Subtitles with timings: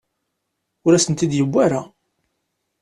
[0.85, 1.81] Ur asen-tent-id-yuwi ara.